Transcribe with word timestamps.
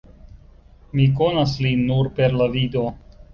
Mi 0.99 1.05
konas 1.19 1.53
lin 1.67 1.85
nur 1.91 2.11
per 2.17 2.35
la 2.41 2.49
vido. 2.57 2.85